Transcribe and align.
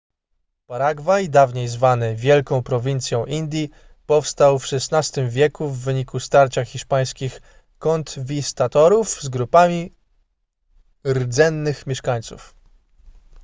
paragwaj 0.67 1.29
dawniej 1.29 1.67
zwany 1.67 2.15
wielką 2.15 2.63
prowincją 2.63 3.25
indii 3.25 3.69
powstał 4.05 4.59
w 4.59 4.63
xvi 4.73 5.27
wieku 5.29 5.67
w 5.69 5.79
wyniku 5.79 6.19
starcia 6.19 6.65
hiszpańskich 6.65 7.41
konkwistadorów 7.79 9.07
z 9.09 9.29
grupami 9.29 9.93
rdzennych 11.07 11.87
mieszkańców 11.87 12.55